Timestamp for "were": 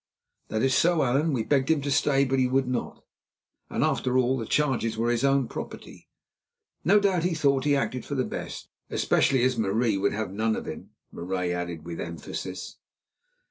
4.97-5.11